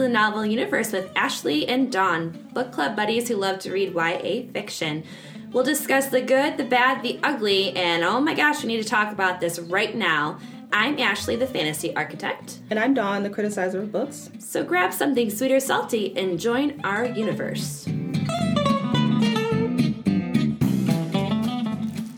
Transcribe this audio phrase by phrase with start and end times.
[0.00, 3.92] to the novel universe with Ashley and Dawn, book club buddies who love to read
[3.92, 5.04] YA fiction.
[5.52, 8.88] We'll discuss the good, the bad, the ugly, and oh my gosh, we need to
[8.88, 10.38] talk about this right now.
[10.72, 12.60] I'm Ashley, the fantasy architect.
[12.70, 14.30] And I'm Dawn, the criticizer of books.
[14.38, 17.84] So grab something sweet or salty and join our universe.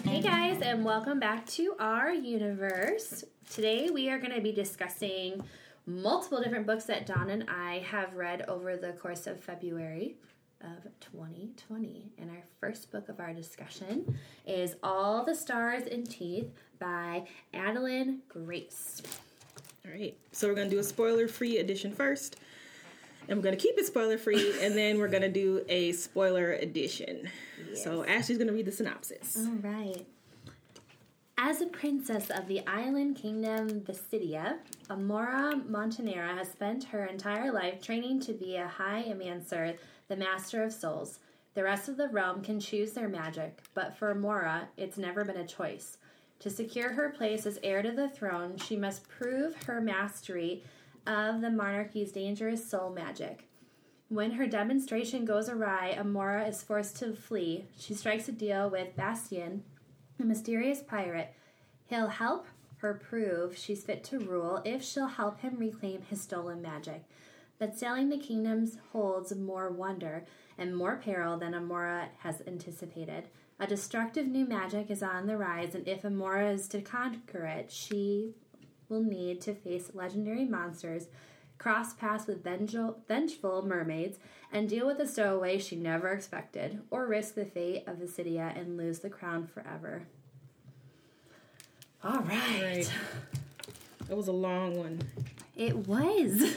[0.07, 3.25] Hey guys, and welcome back to our universe.
[3.53, 5.43] Today we are going to be discussing
[5.87, 10.17] multiple different books that Dawn and I have read over the course of February
[10.61, 12.13] of 2020.
[12.19, 18.19] And our first book of our discussion is All the Stars and Teeth by Adalyn
[18.29, 19.03] Grace.
[19.85, 22.37] All right, so we're going to do a spoiler free edition first.
[23.29, 25.93] And we're going to keep it spoiler free, and then we're going to do a
[25.93, 27.29] spoiler edition.
[27.69, 27.83] Yes.
[27.83, 29.37] So Ashley's going to read the synopsis.
[29.39, 30.07] All right.
[31.39, 34.59] As a princess of the island kingdom Visidia,
[34.91, 39.77] Amora Montanera has spent her entire life training to be a high Animancer,
[40.09, 41.19] the master of souls.
[41.55, 45.37] The rest of the realm can choose their magic, but for Amora, it's never been
[45.37, 45.97] a choice.
[46.41, 50.63] To secure her place as heir to the throne, she must prove her mastery
[51.07, 53.49] of the monarchy's dangerous soul magic.
[54.09, 57.65] When her demonstration goes awry, Amora is forced to flee.
[57.79, 59.65] She strikes a deal with Bastian,
[60.21, 61.33] a mysterious pirate.
[61.87, 62.47] He'll help
[62.79, 67.05] her prove she's fit to rule if she'll help him reclaim his stolen magic.
[67.59, 70.25] But sailing the kingdoms holds more wonder
[70.59, 73.29] and more peril than Amora has anticipated.
[73.61, 77.71] A destructive new magic is on the rise, and if Amora is to conquer it,
[77.71, 78.35] she
[78.89, 81.07] will need to face legendary monsters,
[81.63, 84.19] cross paths with vengeful, vengeful mermaids,
[84.53, 88.77] and deal with a stowaway she never expected, or risk the fate of Visidia and
[88.77, 90.03] lose the crown forever.
[92.03, 92.63] All right.
[92.63, 92.93] right.
[94.09, 95.03] That was a long one.
[95.55, 96.57] It was.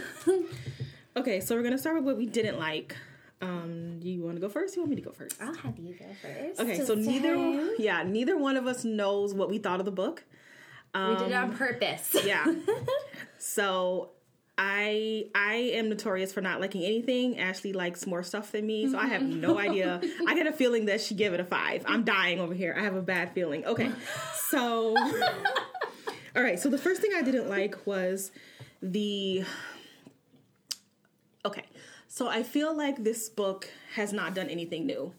[1.16, 2.96] okay, so we're gonna start with what we didn't like.
[3.42, 4.76] Um, you want to go first?
[4.76, 5.40] You want me to go first?
[5.40, 6.60] I'll have you go first.
[6.60, 10.24] Okay, so neither yeah, neither one of us knows what we thought of the book.
[10.96, 12.16] Um, we did it on um, purpose.
[12.26, 12.52] yeah.
[13.38, 14.10] so
[14.58, 17.40] I I am notorious for not liking anything.
[17.40, 20.02] Ashley likes more stuff than me, so I have no idea.
[20.28, 21.84] I get a feeling that she gave it a five.
[21.86, 22.76] I'm dying over here.
[22.78, 23.66] I have a bad feeling.
[23.66, 23.92] Okay,
[24.50, 24.96] so
[26.36, 26.60] all right.
[26.60, 28.32] So the first thing I didn't like was
[28.82, 29.44] the.
[31.46, 31.66] Okay,
[32.08, 35.14] so I feel like this book has not done anything new.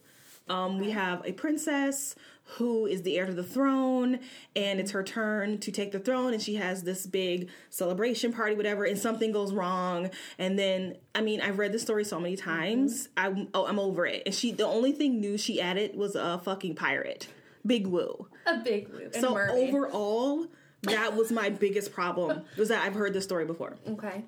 [0.49, 2.15] Um, we have a princess
[2.47, 4.21] who is the heir to the throne
[4.55, 8.55] and it's her turn to take the throne and she has this big celebration party
[8.55, 10.11] whatever and something goes wrong.
[10.39, 13.41] And then i mean i've read this story so many times mm-hmm.
[13.41, 14.23] I, oh, i'm over it.
[14.27, 17.29] And she the only thing new she added was a fucking pirate.
[17.67, 18.29] Big woo.
[18.47, 19.75] A big woo so mermaid.
[19.75, 20.47] overall
[20.83, 23.77] that was my biggest problem was that i've heard this story before.
[23.89, 24.23] Okay.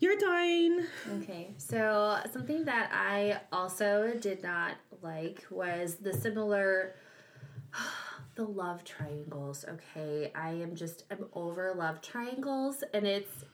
[0.00, 0.86] You're dying.
[1.22, 6.96] Okay, so something that I also did not like was the similar
[8.34, 10.32] the love triangles okay?
[10.34, 13.44] I am just i'm over love triangles and it's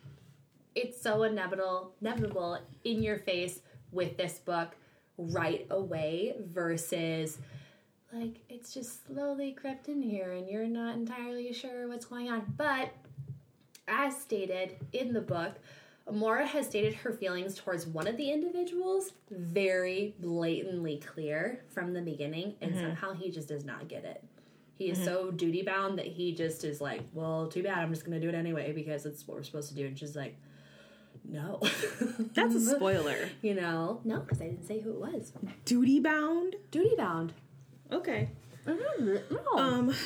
[0.74, 3.60] it's so inevitable inevitable in your face
[3.92, 4.76] with this book
[5.18, 7.38] right away versus
[8.12, 12.54] like it's just slowly crept in here and you're not entirely sure what's going on.
[12.56, 12.92] But
[13.86, 15.54] as stated in the book
[16.08, 22.00] Amora has stated her feelings towards one of the individuals very blatantly clear from the
[22.00, 22.80] beginning, and mm-hmm.
[22.80, 24.24] somehow he just does not get it.
[24.74, 25.06] He is mm-hmm.
[25.06, 27.78] so duty bound that he just is like, well, too bad.
[27.78, 29.86] I'm just going to do it anyway because it's what we're supposed to do.
[29.86, 30.38] And she's like,
[31.28, 31.60] no.
[32.34, 33.28] That's a spoiler.
[33.42, 34.00] You know?
[34.04, 35.32] No, because I didn't say who it was.
[35.66, 36.56] Duty bound?
[36.70, 37.34] Duty bound.
[37.92, 38.30] Okay.
[39.54, 39.94] Um.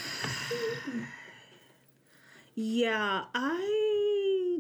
[2.57, 4.04] Yeah, I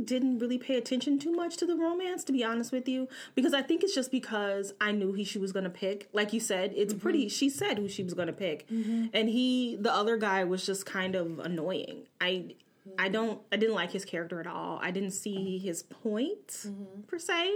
[0.06, 3.54] didn't really pay attention too much to the romance, to be honest with you, because
[3.54, 6.08] I think it's just because I knew who she was going to pick.
[6.12, 7.02] Like you said, it's mm-hmm.
[7.02, 7.28] pretty.
[7.28, 9.06] She said who she was going to pick, mm-hmm.
[9.12, 12.06] and he, the other guy, was just kind of annoying.
[12.20, 12.54] I,
[12.98, 14.78] I don't, I didn't like his character at all.
[14.82, 17.02] I didn't see his point mm-hmm.
[17.06, 17.52] per se.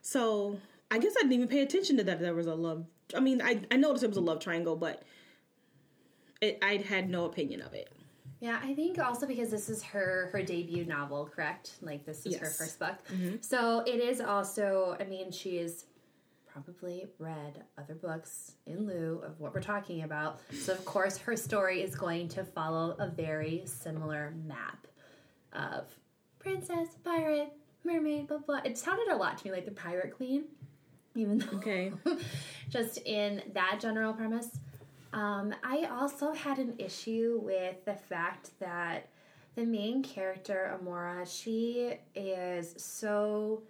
[0.00, 0.58] So
[0.90, 2.20] I guess I didn't even pay attention to that.
[2.20, 2.84] There was a love.
[3.14, 5.02] I mean, I I noticed it was a love triangle, but
[6.40, 7.90] it, I had no opinion of it.
[8.42, 11.76] Yeah, I think also because this is her her debut novel, correct?
[11.80, 12.40] Like this is yes.
[12.40, 12.96] her first book.
[13.12, 13.36] Mm-hmm.
[13.40, 15.84] So it is also, I mean, she has
[16.52, 20.40] probably read other books in lieu of what we're talking about.
[20.52, 24.88] So of course her story is going to follow a very similar map
[25.52, 25.86] of
[26.40, 27.52] princess, pirate,
[27.84, 28.60] mermaid, blah blah.
[28.64, 30.46] It sounded a lot to me like the pirate queen.
[31.14, 31.92] Even though okay.
[32.70, 34.48] just in that general premise.
[35.12, 39.08] Um, I also had an issue with the fact that
[39.54, 43.62] the main character, Amora, she is so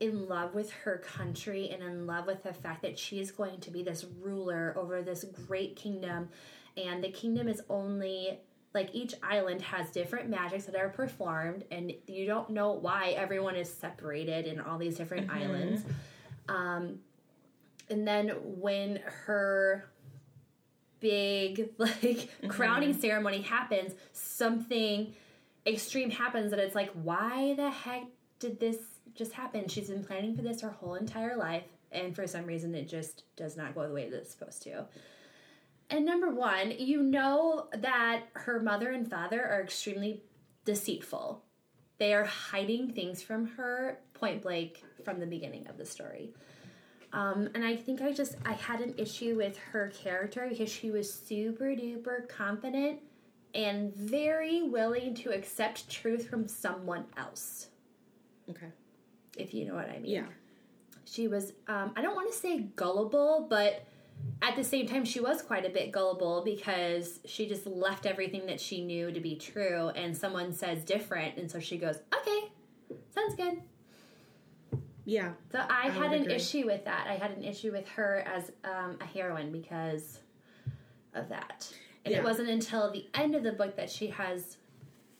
[0.00, 3.60] in love with her country and in love with the fact that she is going
[3.60, 6.28] to be this ruler over this great kingdom
[6.76, 8.38] and the kingdom is only
[8.72, 13.56] like each island has different magics that are performed and you don't know why everyone
[13.56, 15.38] is separated in all these different Mm-hmm.
[15.42, 15.82] islands
[16.48, 16.98] um,
[17.90, 19.84] and then when her
[21.00, 22.48] big like mm-hmm.
[22.48, 25.12] crowning ceremony happens something
[25.66, 28.04] extreme happens that it's like why the heck
[28.38, 28.78] did this
[29.14, 29.68] just happen?
[29.68, 33.24] She's been planning for this her whole entire life and for some reason it just
[33.36, 34.86] does not go the way that it's supposed to.
[35.90, 40.22] And number one you know that her mother and father are extremely
[40.64, 41.42] deceitful.
[41.98, 46.32] They are hiding things from her point blank from the beginning of the story
[47.12, 50.90] um, and I think I just I had an issue with her character because she
[50.90, 53.00] was super duper confident
[53.54, 57.68] and very willing to accept truth from someone else,
[58.48, 58.68] Okay.
[59.36, 60.10] if you know what I mean.
[60.12, 60.26] Yeah.
[61.04, 63.84] She was um, I don't want to say gullible, but
[64.42, 68.46] at the same time she was quite a bit gullible because she just left everything
[68.46, 72.52] that she knew to be true and someone says different and so she goes, "Okay.
[73.14, 73.62] Sounds good."
[75.10, 75.32] Yeah.
[75.50, 76.34] So I, I had an agree.
[76.34, 77.08] issue with that.
[77.08, 80.20] I had an issue with her as um, a heroine because
[81.14, 81.72] of that.
[82.04, 82.20] And Yeah.
[82.20, 84.56] it wasn't until the end of the book that she has,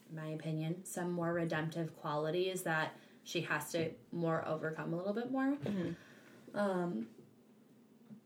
[0.09, 2.93] in my opinion, some more redemptive qualities that
[3.25, 5.57] she has to more overcome a little bit more.
[5.57, 5.91] Mm-hmm.
[6.57, 7.09] Um,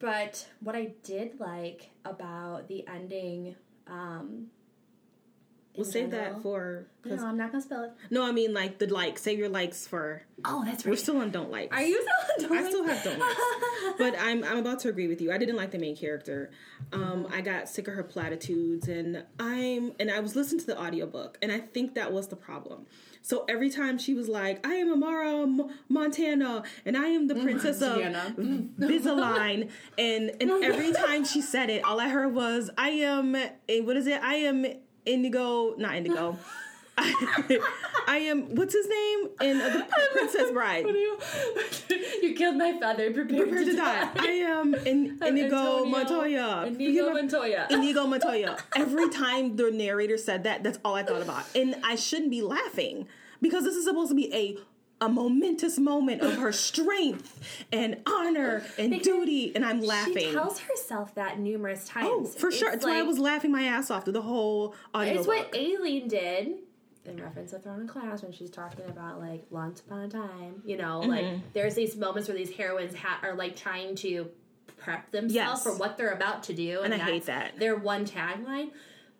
[0.00, 3.56] but what I did like about the ending,
[3.86, 4.48] um,
[5.76, 6.86] We'll save general- that for.
[7.04, 7.90] No, I'm not gonna spell it.
[8.10, 9.18] No, I mean like the like.
[9.18, 10.22] Save your likes for.
[10.44, 10.92] Oh, that's right.
[10.92, 11.76] We're still on don't likes.
[11.76, 12.48] Are you still?
[12.48, 12.64] on don't?
[12.64, 13.40] I still have don't likes,
[13.98, 15.30] but I'm I'm about to agree with you.
[15.32, 16.50] I didn't like the main character.
[16.92, 20.80] Um, I got sick of her platitudes, and I'm and I was listening to the
[20.80, 22.86] audiobook, and I think that was the problem.
[23.20, 27.34] So every time she was like, "I am Amara M- Montana, and I am the
[27.34, 28.26] princess Montana.
[28.28, 28.36] of
[28.78, 33.80] Visalign," and and every time she said it, all I heard was, "I am eh,
[33.82, 34.22] what is it?
[34.22, 34.64] I am
[35.06, 36.38] Indigo, not Indigo."
[38.06, 40.86] I am what's his name in uh, the Princess Bride.
[40.86, 41.18] you,
[42.22, 43.12] you killed my father.
[43.12, 44.10] Prepare, Prepare to die.
[44.16, 46.66] I am in, Inigo Montoya.
[46.66, 47.66] Inigo Montoya.
[47.70, 48.58] Inigo Montoya.
[48.76, 51.44] Every time the narrator said that, that's all I thought about.
[51.56, 53.08] And I shouldn't be laughing
[53.42, 54.56] because this is supposed to be a
[55.00, 60.16] a momentous moment of her strength and honor and Because duty, and I'm laughing.
[60.18, 62.08] She tells herself that numerous times.
[62.10, 62.68] oh, for sure.
[62.68, 65.18] It's That's why I was laughing my ass off through the whole audio.
[65.18, 66.54] It's what Aelin did
[67.04, 70.62] in reference to Throne of Glass when she's talking about like once upon a time.
[70.64, 71.10] You know, Mm-hmm.
[71.10, 74.30] like there's these moments where these heroines ha- are like trying to
[74.78, 75.62] prep themselves Yes.
[75.64, 77.58] for what they're about to do, And I hate that.
[77.58, 78.70] Their one tagline,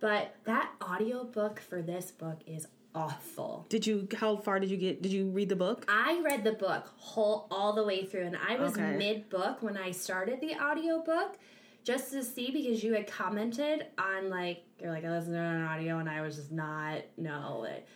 [0.00, 3.66] but that audiobook for this book is awful.
[3.68, 4.08] Did you?
[4.18, 5.02] How far did you get?
[5.02, 5.84] Did you read the book?
[5.88, 8.96] I read the book whole all the way through, and I was Okay.
[8.96, 11.36] mid book when I started the audiobook
[11.84, 15.62] just to see because you had commented on like you're like I listened to an
[15.62, 17.86] audio and I was just not no it,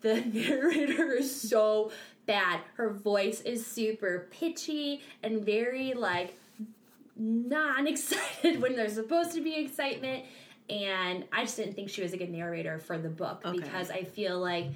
[0.00, 1.90] the narrator is so
[2.26, 2.60] bad.
[2.76, 6.38] Her voice is super pitchy and very like
[7.16, 10.24] non excited when there's supposed to be excitement.
[10.70, 13.58] And I just didn't think she was a good narrator for the book Okay.
[13.58, 14.68] because I feel like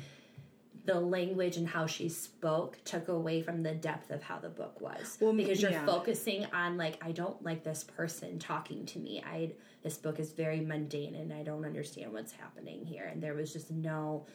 [0.85, 4.81] the language and how she spoke took away from the depth of how the book
[4.81, 5.19] was.
[5.21, 5.85] Well, because you're yeah.
[5.85, 9.23] focusing on like I don't like this person talking to me.
[9.27, 9.53] I
[9.83, 13.05] this book is very mundane and I don't understand what's happening here.
[13.05, 14.27] And there was just no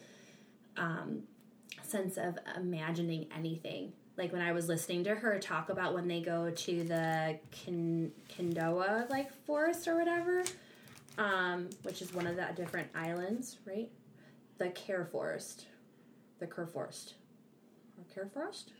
[0.76, 1.22] um,
[1.82, 3.92] sense of imagining anything.
[4.16, 8.12] Like when I was listening to her talk about when they go to the Kin-
[8.28, 10.42] Kindoa like forest or whatever,
[11.18, 13.90] um, which is one of the different islands, right?
[14.58, 15.66] The Care Forest,
[16.38, 17.14] the Kerr Forest,
[17.98, 18.72] or Care Forest,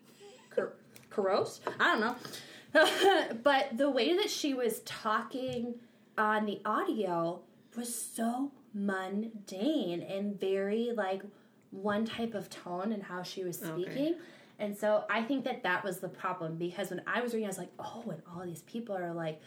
[0.51, 0.75] Kerr
[1.11, 1.61] Karos.
[1.79, 5.75] I don't know, but the way that she was talking
[6.17, 7.41] on the audio
[7.77, 11.23] was so mundane and very like
[11.71, 14.15] one type of tone and how she was speaking.
[14.59, 17.49] And so I think that that was the problem because when I was reading, I
[17.49, 19.41] was like, oh, and all these people are like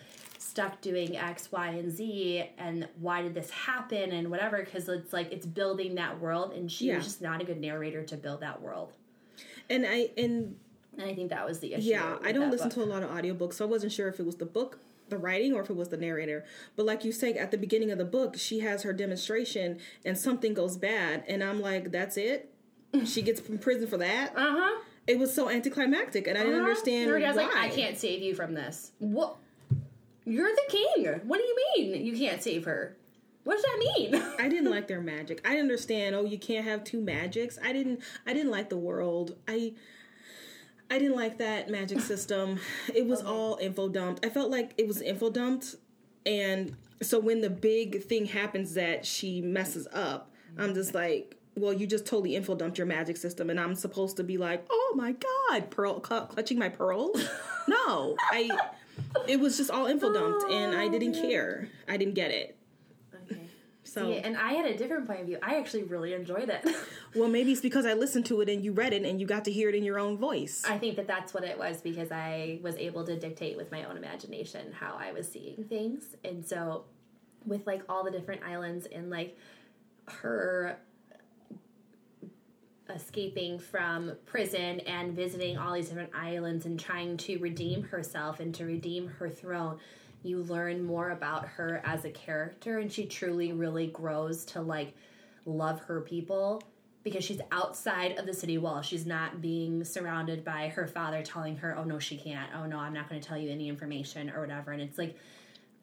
[0.45, 4.57] stuck doing X, Y, and Z, and why did this happen and whatever?
[4.63, 6.97] Because it's like it's building that world, and she Yeah.
[6.97, 8.93] was just not a good narrator to build that world.
[9.69, 10.55] And I and
[10.97, 11.89] And I think that was the issue.
[11.89, 12.75] Yeah, I don't listen book.
[12.75, 15.17] to a lot of audiobooks, so I wasn't sure if it was the book, the
[15.17, 16.45] writing, or if it was the narrator.
[16.77, 20.17] But like you say, at the beginning of the book, she has her demonstration and
[20.17, 22.49] something goes bad, and I'm like, that's it?
[23.03, 24.31] She gets from prison for that?
[24.37, 24.81] Uh huh.
[25.05, 27.43] It was so anticlimactic, and I didn't understand Everybody why.
[27.45, 28.91] was like, I can't save you from this.
[28.99, 29.35] What?
[30.25, 31.21] You're the king.
[31.25, 32.97] What do you mean you can't save her?
[33.45, 34.15] What does that mean?
[34.39, 35.47] I didn't like their magic.
[35.47, 36.15] I understand.
[36.15, 37.57] Oh, you can't have two magics.
[37.63, 38.01] I didn't.
[38.27, 39.37] I didn't like the world.
[39.47, 39.73] I.
[40.89, 42.59] I didn't like that magic system.
[42.93, 44.23] It was all info dumped.
[44.25, 45.75] I felt like it was info dumped,
[46.25, 50.97] and so when the big thing happens that she messes up, I'm just mm-hmm.
[50.97, 54.37] like, well, you just totally info dumped your magic system, and I'm supposed to be
[54.37, 57.29] like, oh my god, pearl cl- clutching my pearls.
[57.67, 58.49] no, I.
[59.27, 61.21] It was just all info dumped, and I didn't oh.
[61.21, 61.69] care.
[61.87, 62.57] I didn't get it.
[63.23, 63.41] Okay.
[63.83, 65.37] So, and I had a different point of view.
[65.41, 66.65] I actually really enjoyed it.
[67.15, 69.45] well, maybe it's because I listened to it and you read it and you got
[69.45, 70.63] to hear it in your own voice.
[70.67, 73.83] I think that that's what it was because I was able to dictate with my
[73.83, 76.03] own imagination how I was seeing things.
[76.23, 76.85] And so,
[77.45, 79.37] with like all the different islands and like
[80.07, 80.77] her
[82.93, 88.53] escaping from prison and visiting all these different islands and trying to redeem herself and
[88.55, 89.79] to redeem her throne,
[90.23, 94.93] you learn more about her as a character and she truly really grows to like
[95.45, 96.61] love her people
[97.03, 98.81] because she's outside of the city wall.
[98.81, 102.49] She's not being surrounded by her father telling her, "Oh no, she can't.
[102.55, 105.15] Oh no, I'm not going to tell you any information or whatever." And it's like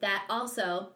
[0.01, 0.89] that also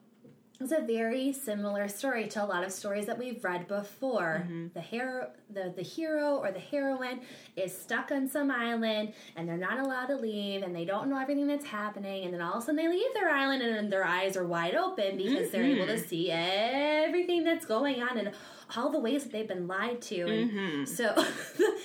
[0.60, 4.44] is a very similar story to a lot of stories that we've read before.
[4.44, 4.68] Mm-hmm.
[4.74, 7.22] The hero, the the hero or the heroine
[7.56, 11.20] is stuck on some island and they're not allowed to leave and they don't know
[11.20, 13.90] everything that's happening and then all of a sudden they leave their island and then
[13.90, 16.08] their eyes are wide open because they're able to mm-hmm.
[16.08, 18.32] see everything that's going on and
[18.76, 20.86] all the ways that they've been lied to and mm-hmm.
[20.86, 21.14] so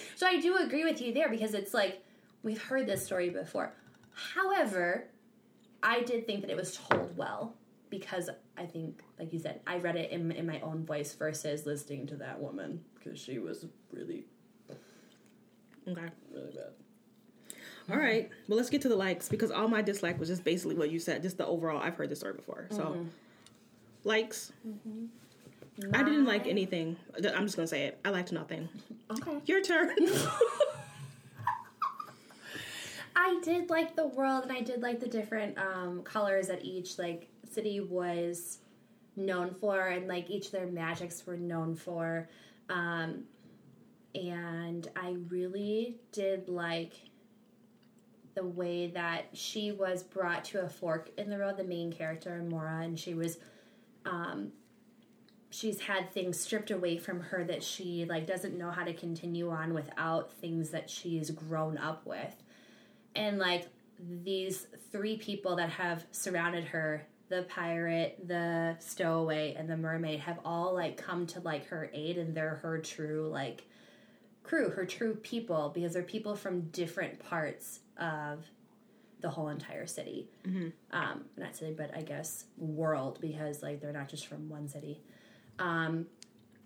[0.16, 2.02] so I do agree with you there because it's like
[2.42, 3.72] we've heard this story before.
[4.34, 5.04] However,
[5.82, 7.54] I did think that it was told well
[7.92, 11.66] because I think, like you said, I read it in, in my own voice versus
[11.66, 14.24] listening to that woman because she was really,
[15.86, 16.08] okay.
[16.32, 16.72] really bad.
[17.90, 18.30] All right.
[18.48, 20.98] Well, let's get to the likes because all my dislike was just basically what you
[20.98, 21.82] said, just the overall.
[21.82, 22.66] I've heard this story before.
[22.70, 23.02] So, mm-hmm.
[24.04, 24.52] likes.
[24.66, 25.94] Mm-hmm.
[25.94, 26.96] I didn't like anything.
[27.14, 27.98] I'm just going to say it.
[28.06, 28.70] I liked nothing.
[29.10, 29.38] Okay.
[29.44, 29.96] Your turn.
[33.14, 36.98] I did like the world and I did like the different um, colors that each
[36.98, 38.58] like city was
[39.16, 42.28] known for and like each of their magics were known for.
[42.68, 43.24] Um,
[44.14, 46.92] and I really did like
[48.34, 52.42] the way that she was brought to a fork in the road, the main character,
[52.48, 53.38] Mora, and she was
[54.04, 54.52] um,
[55.50, 59.50] she's had things stripped away from her that she like doesn't know how to continue
[59.50, 62.41] on without things that she's grown up with
[63.14, 69.76] and like these three people that have surrounded her the pirate the stowaway and the
[69.76, 73.64] mermaid have all like come to like her aid and they're her true like
[74.42, 78.44] crew her true people because they're people from different parts of
[79.20, 80.28] the whole entire city.
[80.90, 85.00] Um not city but i guess world because like they're not just from one city.
[85.58, 86.06] Um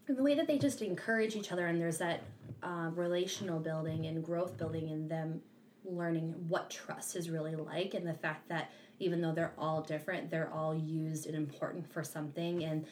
[0.09, 2.23] and the way that they just encourage each other and there's that
[2.63, 5.43] uh, relational building and growth building in them
[5.87, 10.31] learning what trust is really like and the fact that even though they're all different
[10.31, 12.65] they're all used and important for something.
[12.65, 12.87] And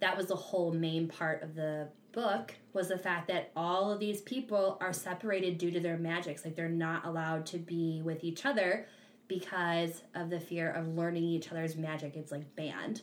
[0.00, 4.00] that was the whole main part of the book was the fact that all of
[4.00, 6.44] these people are separated due to their magics.
[6.44, 8.86] Like they're not allowed to be with each other
[9.26, 12.16] because of the fear of learning each other's magic.
[12.16, 13.02] It's like banned.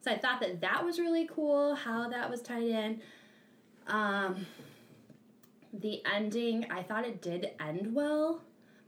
[0.00, 3.00] So i thought that that was really cool how that was tied in.
[3.86, 4.46] Um
[5.72, 8.40] the ending i thought it did end well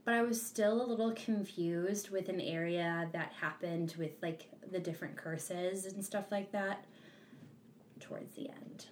[0.05, 4.79] but i was still a little confused with an area that happened with like the
[4.79, 6.85] different curses and stuff like that
[7.99, 8.87] towards the end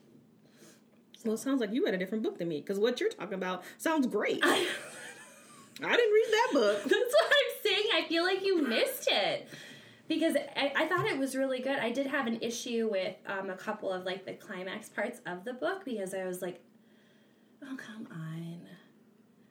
[1.26, 3.34] well, it sounds like you had a different book than me because what you're talking
[3.34, 4.40] about sounds great.
[4.44, 4.56] I
[5.80, 6.84] didn't read that book.
[6.84, 7.84] That's what I'm saying.
[7.94, 9.48] I feel like you missed it
[10.08, 11.80] because I, I thought it was really good.
[11.80, 15.44] I did have an issue with um, a couple of like the climax parts of
[15.44, 16.62] the book because I was like,
[17.64, 18.62] "Oh come on!"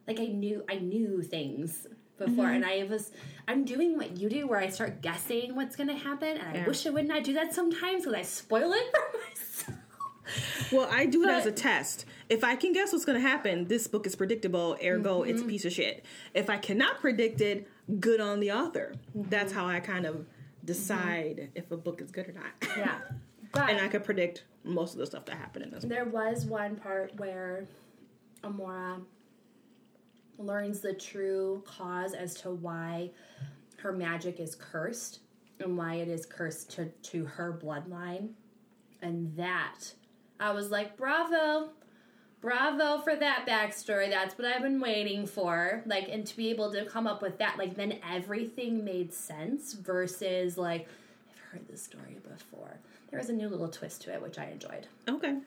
[0.08, 1.86] Like I knew I knew things
[2.18, 3.12] before, and I was
[3.46, 6.66] I'm doing what you do where I start guessing what's going to happen, and I
[6.66, 9.78] wish I would not do that sometimes because I spoil it for myself.
[10.72, 12.04] Well, I do it as a test.
[12.28, 15.42] If I can guess what's going to happen, this book is predictable, ergo, it's a
[15.42, 15.48] Mm-hmm.
[15.50, 16.04] piece of shit.
[16.34, 17.66] If I cannot predict it,
[18.00, 18.92] good on the author.
[19.16, 19.30] Mm-hmm.
[19.30, 20.26] That's how I kind of
[20.64, 22.76] decide if a book is good or not.
[22.76, 22.98] Yeah,
[23.52, 25.90] but and I could predict most of the stuff that happened in this book.
[25.90, 27.66] There was one part where
[28.44, 29.00] Amora
[30.38, 33.10] learns the true cause as to why
[33.78, 35.20] her magic is cursed
[35.60, 38.30] and why it is cursed to, to her bloodline.
[39.02, 39.92] And that,
[40.40, 41.70] I was like, bravo.
[42.40, 44.10] Bravo for that backstory.
[44.10, 45.82] That's what I've been waiting for.
[45.86, 49.72] Like, and to be able to come up with that, like, then everything made sense
[49.72, 50.88] versus, like,
[51.28, 52.78] I've heard this story before.
[53.10, 54.86] There was a new little twist to it, which I enjoyed.
[55.08, 55.38] Okay.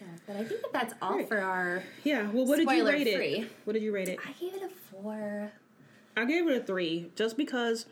[0.00, 1.28] So But I think that that's all Right.
[1.28, 1.82] for our.
[2.04, 2.28] Yeah.
[2.30, 3.50] Well, what did you rate it?
[3.64, 4.18] What did you rate it?
[4.26, 5.52] I gave it a four.
[6.16, 7.86] I gave it a three just because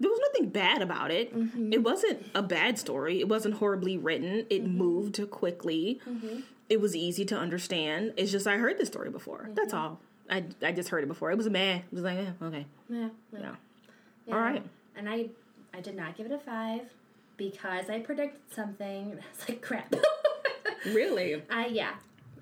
[0.00, 1.34] there was nothing bad about it.
[1.34, 1.72] Mm-hmm.
[1.72, 3.20] It wasn't a bad story.
[3.20, 4.46] It wasn't horribly written.
[4.50, 4.76] It Mm-hmm.
[4.78, 6.00] moved quickly.
[6.68, 8.12] It was easy to understand.
[8.16, 9.42] It's just I heard this story before.
[9.44, 9.54] Mm-hmm.
[9.54, 10.00] That's all.
[10.30, 11.30] I, I just heard it before.
[11.30, 11.76] It was a meh.
[11.76, 12.66] It was like, eh, okay.
[12.88, 13.08] Yeah.
[13.32, 13.54] Yeah.
[14.26, 14.34] Yeah.
[14.34, 14.62] All right.
[14.96, 15.28] And I,
[15.74, 16.82] I did not give it a five
[17.36, 19.18] because I predicted something.
[19.36, 19.94] That's like, crap.
[20.86, 21.42] Really?
[21.50, 21.94] I yeah,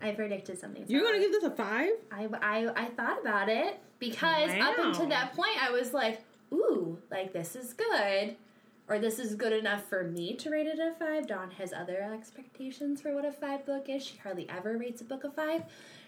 [0.02, 0.84] I predicted something.
[0.88, 1.90] You're going to give this a five?
[2.10, 6.20] I, I, I thought about it because up until that point, I was like,
[6.52, 8.36] ooh, like this is good.
[8.88, 11.28] Or this is good enough for me to rate it a five.
[11.28, 14.04] Dawn has other expectations for what a five book is.
[14.04, 15.62] She hardly ever rates a book a five.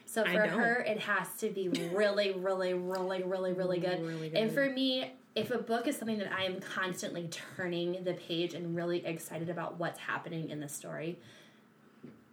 [0.05, 4.05] So for her, it has to be really, really, really, really, really good.
[4.05, 4.39] Really good.
[4.39, 8.53] And for me, if a book is something that I am constantly turning the page
[8.53, 11.21] and really excited about what's happening in the story,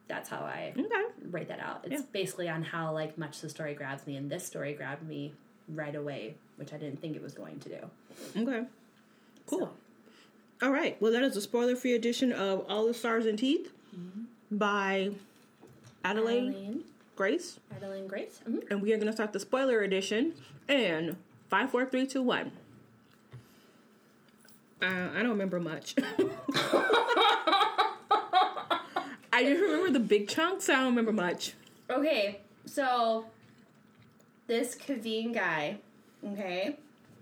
[0.10, 1.06] that's how I Okay.
[1.30, 1.86] write that out.
[1.86, 2.08] It's Yeah.
[2.12, 5.34] basically on how like much the story grabs me, and this story grabbed me
[5.70, 7.90] right away, which I didn't think it was going to do.
[8.42, 8.66] Okay.
[9.46, 9.60] Cool.
[9.68, 9.72] So,
[10.62, 11.02] All right.
[11.02, 13.72] Well, that is a spoiler free edition of All the Stars and Teeth
[14.52, 15.12] by
[16.04, 16.82] Adelaide Adalyn,
[17.16, 17.60] Grace.
[17.80, 18.42] Adalyn Grace.
[18.46, 18.70] Mhm.
[18.70, 20.34] And we are going to start the spoiler edition
[20.68, 21.16] in
[21.50, 22.52] five, four, three, two, one.
[24.82, 25.96] Uh, I don't remember much.
[29.40, 30.68] I just remember the big chunks.
[30.68, 31.54] I don't remember much.
[31.90, 33.26] Okay, so
[34.48, 35.78] this Kaveen guy,
[36.34, 36.76] okay,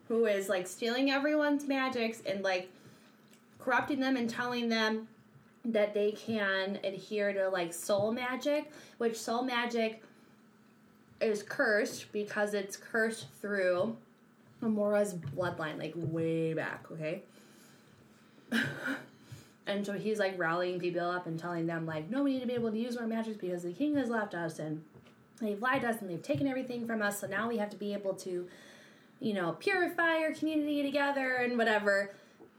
[0.08, 2.72] who is like stealing everyone's magics and like
[3.60, 5.08] corrupting them and telling them
[5.64, 10.02] that they can adhere to like soul magic, which soul magic
[11.22, 13.96] is cursed because it's cursed through
[14.64, 17.22] Amora's bloodline, like way back, okay?
[19.68, 22.48] and so he's like rallying people up and telling them, like, no, we need to
[22.48, 24.82] be able to use our magic because the king has left us and
[25.42, 27.78] they've lied to us and they've taken everything from us, so now we have to
[27.78, 28.48] be able to,
[29.20, 32.12] you know, purify our community together and whatever.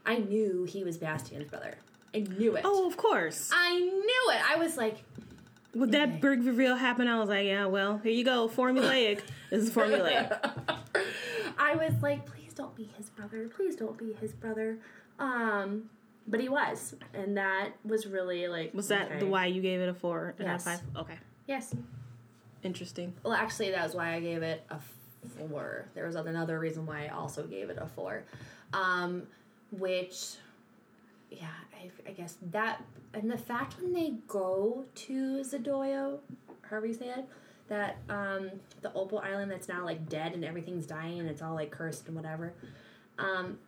[0.05, 1.75] I knew he was Bastian's brother.
[2.13, 2.61] I knew it.
[2.65, 3.51] Oh, of course.
[3.53, 4.41] I knew it.
[4.49, 5.03] I was like,
[5.73, 8.49] When that big reveal happened, I was like, yeah, well, here you go.
[8.49, 9.21] Formulaic.
[9.51, 10.37] this is formulaic.
[11.57, 13.47] I was like, please don't be his brother.
[13.49, 14.79] Please don't be his brother.
[15.19, 15.89] Um,
[16.29, 18.73] but he was, and that was really like.
[18.73, 19.19] Was that okay.
[19.19, 20.61] the why you gave it a four and Yes.
[20.61, 20.81] a five?
[20.97, 21.17] Okay.
[21.47, 21.75] Yes.
[22.63, 23.13] Interesting.
[23.23, 24.79] Well, actually, that was why I gave it a
[25.37, 25.85] four.
[25.95, 28.23] There was another reason why I also gave it a four,
[28.73, 29.23] um,
[29.71, 30.35] which,
[31.31, 32.81] yeah, I, I guess that
[33.13, 36.19] and the fact when they go to Zadoyo,
[36.61, 37.25] however you say it,
[37.67, 38.49] that um,
[38.81, 42.07] the Opal Island that's now like dead and everything's dying and it's all like cursed
[42.07, 42.53] and whatever.
[43.17, 43.59] Um,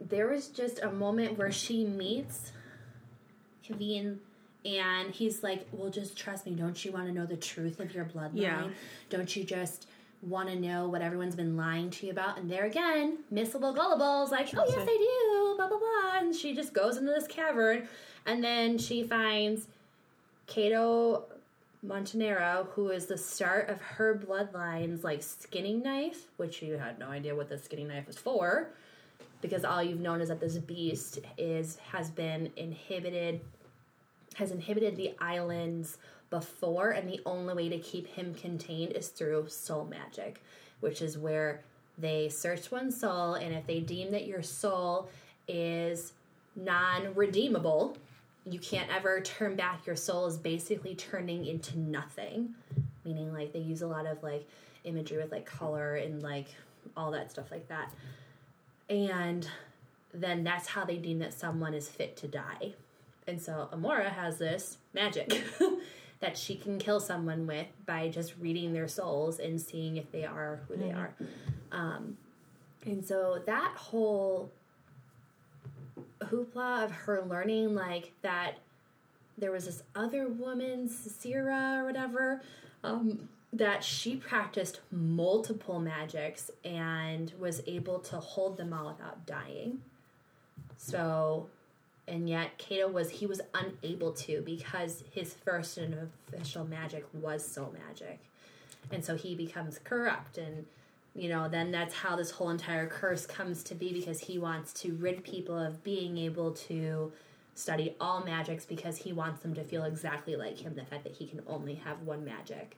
[0.00, 2.52] there was just a moment where she meets
[3.66, 4.18] Kaveen
[4.64, 6.52] and he's like, Well, just trust me.
[6.52, 8.30] Don't you want to know the truth of your bloodline?
[8.34, 8.68] Yeah.
[9.10, 9.86] Don't you just
[10.22, 12.38] want to know what everyone's been lying to you about?
[12.38, 14.76] And there again, Missable Gullible is like, Oh, yes.
[14.78, 16.18] I do, blah, blah, blah.
[16.18, 17.88] And she just goes into this cavern
[18.26, 19.66] and then she finds
[20.46, 21.24] Cato
[21.86, 27.08] Montanero, who is the start of her bloodline's like skinning knife, which you had no
[27.08, 28.70] idea what the skinning knife was for,
[29.40, 33.40] because all you've known is that this beast is has been inhibited,
[34.34, 35.98] has inhibited the islands
[36.30, 40.42] before, and the only way to keep him contained is through soul magic,
[40.80, 41.62] which is where
[41.96, 45.08] they search one's soul, and if they deem that your soul
[45.46, 46.12] is
[46.56, 47.96] non-redeemable
[48.50, 49.86] you can't ever turn back.
[49.86, 52.54] Your soul is basically turning into nothing
[53.08, 54.46] meaning like they use a lot of like
[54.84, 56.46] imagery with like color and like
[56.96, 57.92] all that stuff like that
[58.88, 59.48] and
[60.14, 62.74] then that's how they deem that someone is fit to die.
[63.26, 65.42] And so amora has this magic
[66.20, 70.24] that she can kill someone with by just reading their souls and seeing if they
[70.24, 71.14] are who they are.
[71.70, 72.16] Um,
[72.84, 74.50] and so that whole
[76.20, 78.58] hoopla of her learning like that
[79.36, 82.42] there was this other woman, Sira or whatever,
[82.82, 89.80] um, that she practiced multiple magics and was able to hold them all without dying.
[90.76, 91.48] So,
[92.06, 97.46] and yet Kato was he was unable to because his first and official magic was
[97.46, 98.20] soul magic,
[98.90, 100.66] and so he becomes corrupt and
[101.14, 104.72] you know, then that's how this whole entire curse comes to be because he wants
[104.74, 107.10] to rid people of being able to
[107.56, 111.14] study all magics because he wants them to feel exactly like him the fact that
[111.14, 112.76] he can only have one magic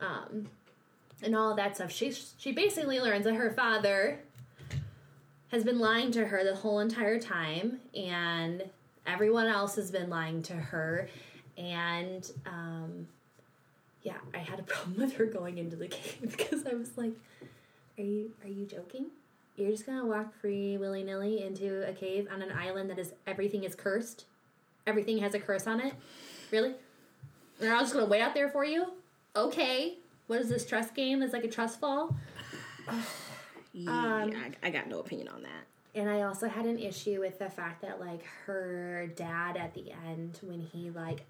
[0.00, 0.46] um,
[1.22, 4.20] and all that stuff she she basically learns that her father
[5.48, 8.64] has been lying to her the whole entire time and
[9.06, 11.08] everyone else has been lying to her
[11.60, 13.06] and um,
[14.02, 17.12] yeah, I had a problem with her going into the cave because I was like,
[17.98, 19.06] "Are you are you joking?
[19.56, 23.12] You're just gonna walk free willy nilly into a cave on an island that is
[23.26, 24.24] everything is cursed,
[24.86, 25.94] everything has a curse on it,
[26.50, 26.74] really?
[27.60, 28.86] And I'm just gonna wait out there for you?
[29.36, 31.22] Okay, what is this trust game?
[31.22, 32.16] It's like a trust fall."
[33.72, 33.90] Yeah,
[34.24, 35.64] Um, I, I got no opinion on that.
[35.94, 39.92] And I also had an issue with the fact that like her dad at the
[40.08, 41.24] end when he like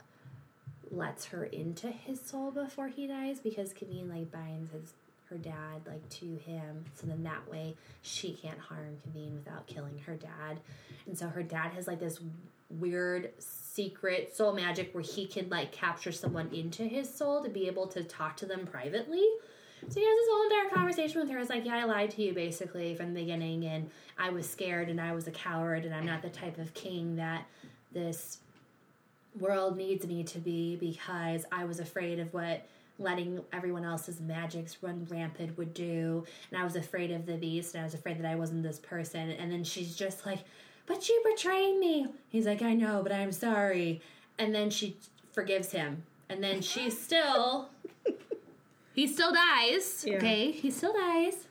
[0.91, 4.95] lets her into his soul before he dies because Kaveen like binds his
[5.31, 9.99] her dad like to him so then that way she can't harm Kaveen without killing
[10.07, 10.61] her dad.
[11.07, 12.21] And so her dad has like this
[12.69, 17.67] weird secret soul magic where he can like capture someone into his soul to be
[17.67, 19.25] able to talk to them privately.
[19.89, 21.39] So he has this whole entire conversation with her.
[21.39, 24.91] It's like, yeah, I lied to you basically from the beginning, and I was scared,
[24.91, 27.47] and I was a coward, and I'm not the type of king that
[27.91, 28.39] this
[29.39, 32.67] world needs me to be because I was afraid of what
[33.01, 37.75] letting everyone else's magics run rampant would do, and I was afraid of the beast,
[37.75, 39.31] and I was afraid that I wasn't this person.
[39.31, 40.41] And then she's just like,
[40.87, 44.01] "But you betrayed me." He's like, "I know, but I'm sorry."
[44.39, 44.97] And then she
[45.33, 47.71] forgives him, and then she still.
[48.93, 50.05] He still dies.
[50.07, 50.17] Yeah.
[50.17, 51.47] Okay, he still dies.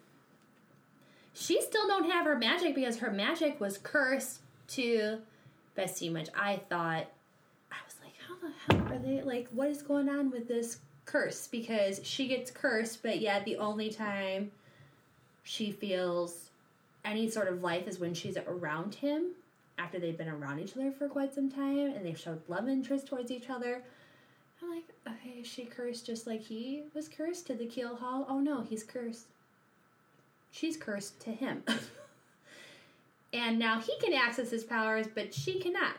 [1.33, 5.19] She still don't have her magic because her magic was cursed to
[5.73, 7.07] Bessie, which I thought
[7.71, 10.79] I was like, how the hell are they like what is going on with this
[11.09, 11.47] curse?
[11.47, 14.51] Because she gets cursed, but yet the only time
[15.43, 16.49] she feels
[17.03, 19.31] any sort of life is when she's around him
[19.77, 23.07] after they've been around each other for quite some time and they've showed love interest
[23.07, 23.81] towards each other.
[24.61, 28.25] I'm like, okay, she cursed just like he was cursed to the keel hall?
[28.29, 29.27] Oh no, he's cursed.
[30.51, 31.63] She's cursed to him.
[33.33, 35.95] and now he can access his powers, but she cannot.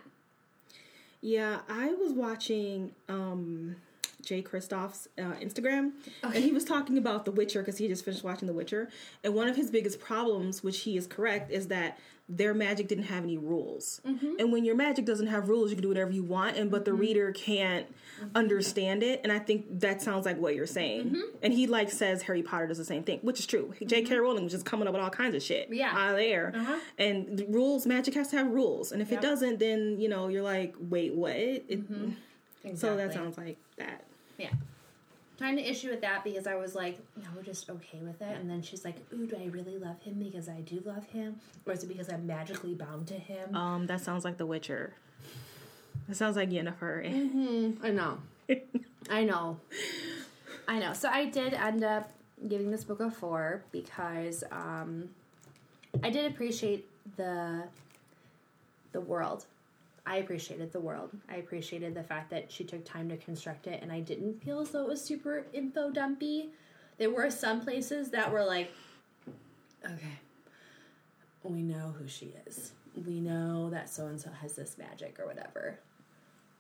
[1.23, 3.77] Yeah, I was watching um,
[4.23, 8.25] Jay Kristoff's uh, Instagram, and he was talking about The Witcher because he just finished
[8.25, 8.89] watching The Witcher.
[9.25, 11.99] And one of his biggest problems, which he is correct, is that
[12.33, 14.01] their magic didn't have any rules.
[14.07, 14.35] Mm-hmm.
[14.39, 16.85] And when your magic doesn't have rules, you can do whatever you want, and but
[16.85, 17.01] the mm-hmm.
[17.01, 18.37] reader can't mm-hmm.
[18.37, 19.21] understand it.
[19.25, 21.21] And I think that sounds like what you're saying.
[21.43, 23.75] And he like says Harry Potter does the same thing, which is true.
[23.85, 24.17] J.K.
[24.17, 25.91] Rowling was just coming up with all kinds of shit Yeah.
[25.93, 26.53] out of there.
[26.55, 26.79] Uh-huh.
[26.99, 28.93] And the rules, magic has to have rules.
[28.93, 29.19] And if Yep.
[29.19, 31.35] it doesn't, then you know you're like, wait, what?
[31.35, 31.65] It,
[32.63, 32.77] Exactly.
[32.77, 34.05] so that sounds like that.
[34.41, 34.51] Yeah.
[35.39, 38.37] Trying to issue with that because I was like, no, we're just okay with it.
[38.37, 41.37] And then she's like, ooh, do I really love him because I do love him?
[41.67, 43.55] Or is it because I'm magically bound to him?
[43.55, 44.93] Um, that sounds like The Witcher.
[46.09, 47.07] That sounds like Yennefer.
[47.83, 48.19] I know.
[49.11, 49.59] I know.
[50.69, 50.93] I know.
[50.93, 52.11] So I did end up
[52.49, 55.09] giving this book a four because um,
[56.03, 57.65] I did appreciate the
[58.93, 59.47] the world.
[60.11, 61.11] I appreciated the world.
[61.29, 64.61] I appreciated the fact that she took time to construct it, and I didn't feel
[64.61, 66.51] as though it was super info dumpy.
[66.99, 68.73] There were some places that were like,
[69.85, 70.19] okay,
[71.43, 72.73] we know who she is.
[73.07, 75.79] We know that so and so has this magic or whatever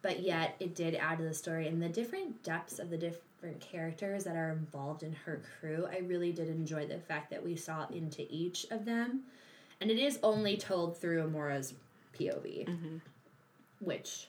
[0.02, 3.60] but yet it did add to the story and the different depths of the different
[3.60, 7.56] characters that are involved in her crew i really did enjoy the fact that we
[7.56, 9.22] saw into each of them
[9.80, 11.74] and it is only told through amora's
[12.18, 12.96] pov mm-hmm.
[13.80, 14.28] Which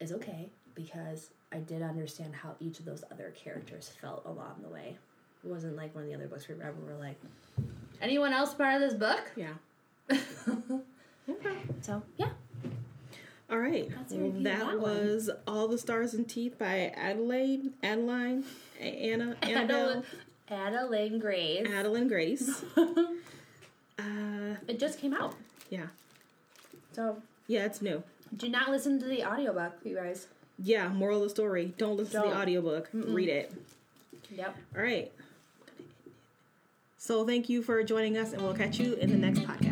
[0.00, 4.68] is okay because i did understand how each of those other characters felt along the
[4.68, 4.96] way
[5.44, 7.20] it wasn't like one of the other books we read where we're like
[8.00, 9.52] anyone else part of this book Yeah.
[11.30, 11.56] Okay.
[11.82, 12.30] So yeah
[13.50, 13.88] All right.
[14.08, 14.80] That that one.
[14.80, 18.42] was All the Stars and Teeth by Adelaide, Adalyn,
[18.80, 20.02] Anna, Annabelle,
[20.50, 21.66] Adalyn Grace.
[21.68, 22.64] Adalyn Grace.
[22.76, 24.02] uh,
[24.66, 25.34] It just came out.
[25.70, 25.86] yeah.
[26.92, 28.02] So Yeah, it's new.
[28.36, 30.26] Do not listen to the audiobook, you guys.
[30.58, 31.74] Yeah, moral of the story.
[31.78, 32.34] Don't listen to Don't.
[32.34, 32.88] the audiobook.
[32.92, 33.52] Read it.
[34.30, 34.56] Yep.
[34.76, 35.10] All right.
[36.98, 39.71] So thank you for joining us, and we'll catch you in the next podcast.